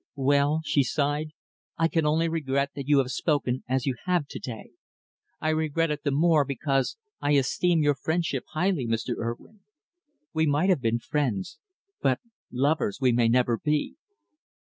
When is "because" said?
6.43-6.97